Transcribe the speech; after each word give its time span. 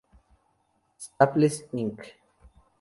Staples 0.97 1.61
Inc. 1.73 1.99